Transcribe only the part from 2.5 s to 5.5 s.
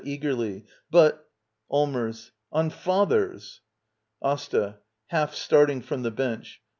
On father's. Asta. [Half